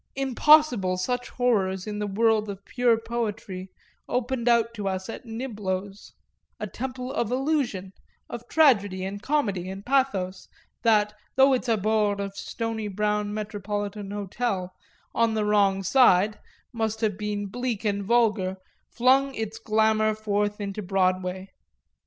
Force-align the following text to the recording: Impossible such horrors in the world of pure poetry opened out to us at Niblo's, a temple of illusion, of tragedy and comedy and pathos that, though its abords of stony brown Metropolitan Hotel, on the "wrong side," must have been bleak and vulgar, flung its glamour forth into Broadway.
Impossible 0.15 0.97
such 0.97 1.29
horrors 1.29 1.85
in 1.85 1.99
the 1.99 2.07
world 2.07 2.49
of 2.49 2.65
pure 2.65 2.97
poetry 2.99 3.69
opened 4.09 4.49
out 4.49 4.73
to 4.73 4.87
us 4.87 5.07
at 5.09 5.27
Niblo's, 5.27 6.13
a 6.59 6.65
temple 6.65 7.13
of 7.13 7.31
illusion, 7.31 7.93
of 8.27 8.47
tragedy 8.47 9.05
and 9.05 9.21
comedy 9.21 9.69
and 9.69 9.85
pathos 9.85 10.47
that, 10.81 11.13
though 11.35 11.53
its 11.53 11.67
abords 11.69 12.19
of 12.19 12.35
stony 12.35 12.87
brown 12.87 13.31
Metropolitan 13.31 14.09
Hotel, 14.09 14.73
on 15.13 15.35
the 15.35 15.45
"wrong 15.45 15.83
side," 15.83 16.39
must 16.73 17.01
have 17.01 17.15
been 17.15 17.45
bleak 17.45 17.85
and 17.85 18.03
vulgar, 18.03 18.57
flung 18.89 19.35
its 19.35 19.59
glamour 19.59 20.15
forth 20.15 20.59
into 20.59 20.81
Broadway. 20.81 21.51